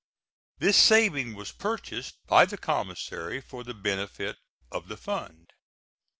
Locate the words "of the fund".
4.71-5.53